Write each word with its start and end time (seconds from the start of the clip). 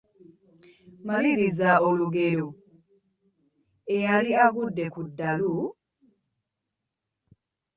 Maliriza 1.07 1.69
olugero: 1.89 2.47
Eyali 3.95 4.31
agudde 4.45 4.85
ku 4.93 5.01
ddalu,…. 5.07 5.53